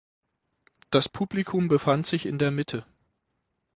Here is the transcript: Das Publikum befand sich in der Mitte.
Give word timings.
Das 0.89 1.07
Publikum 1.09 1.67
befand 1.67 2.07
sich 2.07 2.25
in 2.25 2.39
der 2.39 2.49
Mitte. 2.49 2.87